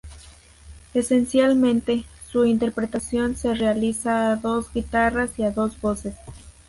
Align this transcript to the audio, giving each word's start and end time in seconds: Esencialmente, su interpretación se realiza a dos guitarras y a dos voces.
Esencialmente, 0.95 2.05
su 2.31 2.43
interpretación 2.45 3.35
se 3.35 3.53
realiza 3.53 4.31
a 4.31 4.35
dos 4.35 4.73
guitarras 4.73 5.37
y 5.37 5.43
a 5.43 5.51
dos 5.51 5.79
voces. 5.79 6.15